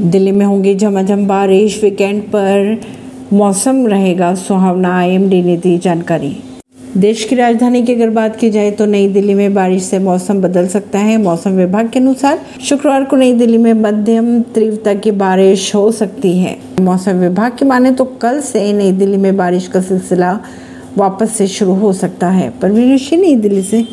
दिल्ली 0.00 0.32
में 0.32 0.44
होंगी 0.46 0.74
झमाझम 0.74 1.26
बारिश 1.26 1.82
वीकेंड 1.84 2.22
पर 2.22 2.80
मौसम 3.32 3.86
रहेगा 3.86 4.34
सुहावना 4.34 4.96
आईएमडी 4.98 5.42
ने 5.42 5.56
दी 5.56 5.78
जानकारी। 5.78 6.36
देश 6.96 7.24
की 7.24 7.36
राजधानी 7.36 7.82
की 7.82 7.94
अगर 7.94 8.10
बात 8.10 8.36
की 8.36 8.50
जाए 8.50 8.70
तो 8.70 8.86
नई 8.86 9.08
दिल्ली 9.08 9.34
में 9.34 9.54
बारिश 9.54 9.82
से 9.82 9.98
मौसम 9.98 10.40
बदल 10.40 10.66
सकता 10.66 10.98
है। 10.98 11.16
मौसम 11.16 11.50
विभाग 11.50 11.88
के 11.88 11.98
अनुसार 11.98 12.40
शुक्रवार 12.64 13.04
को 13.04 13.16
नई 13.16 13.32
दिल्ली 13.32 13.58
में 13.58 13.72
मध्यम 13.72 14.40
तीव्रता 14.54 14.94
की 14.94 15.10
बारिश 15.10 15.74
हो 15.74 15.90
सकती 15.92 16.38
है। 16.38 16.56
मौसम 16.80 17.12
विभाग 17.12 17.56
की 17.58 17.64
माने 17.64 17.90
तो 17.90 18.04
कल 18.04 18.40
से 18.40 18.72
नई 18.72 18.92
दिल्ली 18.92 19.16
में 19.16 19.36
बारिश 19.36 19.68
का 19.68 19.80
सिलसिला 19.80 20.38
वापस 20.98 21.32
से 21.32 21.46
शुरू 21.46 21.74
हो 21.74 21.92
सकता 21.92 22.28
है। 22.28 22.52
परवीन 22.62 22.98
नई 23.12 23.34
दिल्ली 23.34 23.62
से। 23.62 23.84